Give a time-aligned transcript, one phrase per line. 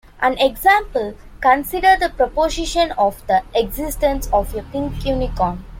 [0.19, 5.63] An example: Consider the proposition of the existence of a "pink unicorn".